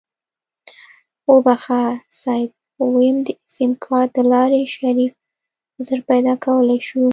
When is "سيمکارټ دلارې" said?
3.55-4.61